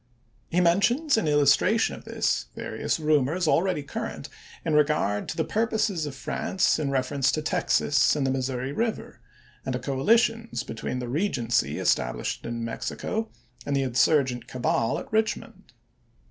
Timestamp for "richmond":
15.13-15.71